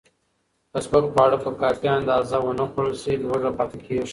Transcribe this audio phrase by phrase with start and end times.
[0.71, 4.09] که سپک خواړه په کافي اندازه ونه خورل شي، لوږه پاتې کېږي.